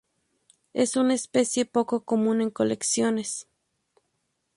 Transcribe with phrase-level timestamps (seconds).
[0.73, 3.47] Es una especie poco común en colecciones.